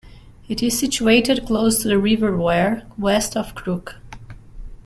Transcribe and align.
It 0.49 0.63
is 0.63 0.79
situated 0.79 1.45
close 1.45 1.79
to 1.83 1.87
the 1.87 1.99
River 1.99 2.35
Wear, 2.35 2.87
west 2.97 3.37
of 3.37 3.53
Crook. 3.53 3.97